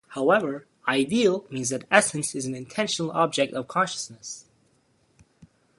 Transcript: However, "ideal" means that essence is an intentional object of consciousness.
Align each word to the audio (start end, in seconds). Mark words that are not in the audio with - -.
However, 0.07 0.65
"ideal" 0.87 1.45
means 1.51 1.69
that 1.69 1.83
essence 1.91 2.33
is 2.33 2.47
an 2.47 2.55
intentional 2.55 3.11
object 3.11 3.53
of 3.53 3.67
consciousness. 3.67 4.45